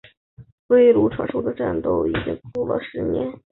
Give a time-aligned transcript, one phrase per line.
[0.69, 3.37] 微型传说的战斗已经过了十年。